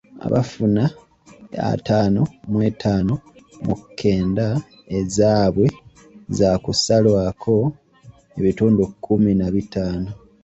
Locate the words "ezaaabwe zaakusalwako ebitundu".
4.99-8.83